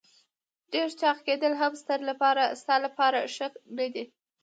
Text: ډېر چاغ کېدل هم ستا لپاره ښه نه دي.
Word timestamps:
ډېر 0.73 0.89
چاغ 0.99 1.17
کېدل 1.27 1.53
هم 1.61 1.73
ستا 2.61 2.75
لپاره 2.89 3.19
ښه 3.33 3.47
نه 3.77 3.87
دي. 3.93 4.03